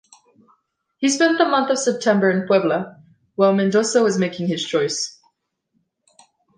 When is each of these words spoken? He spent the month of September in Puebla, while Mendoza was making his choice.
He 0.97 1.09
spent 1.09 1.37
the 1.37 1.45
month 1.45 1.69
of 1.69 1.77
September 1.77 2.31
in 2.31 2.47
Puebla, 2.47 3.03
while 3.35 3.53
Mendoza 3.53 4.01
was 4.01 4.17
making 4.17 4.47
his 4.47 4.63
choice. 4.65 5.19